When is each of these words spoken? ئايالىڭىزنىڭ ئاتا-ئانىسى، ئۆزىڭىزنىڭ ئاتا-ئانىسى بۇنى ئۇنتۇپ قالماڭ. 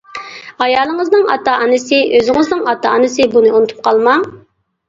ئايالىڭىزنىڭ 0.65 1.27
ئاتا-ئانىسى، 1.33 1.99
ئۆزىڭىزنىڭ 2.21 2.65
ئاتا-ئانىسى 2.73 3.29
بۇنى 3.37 3.53
ئۇنتۇپ 3.59 3.85
قالماڭ. 3.91 4.29